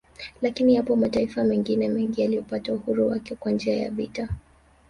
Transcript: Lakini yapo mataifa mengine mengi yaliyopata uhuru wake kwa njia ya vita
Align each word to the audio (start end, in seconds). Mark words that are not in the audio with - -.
Lakini 0.41 0.75
yapo 0.75 0.95
mataifa 0.95 1.43
mengine 1.43 1.87
mengi 1.89 2.21
yaliyopata 2.21 2.73
uhuru 2.73 3.07
wake 3.07 3.35
kwa 3.35 3.51
njia 3.51 3.77
ya 3.77 3.89
vita 3.91 4.29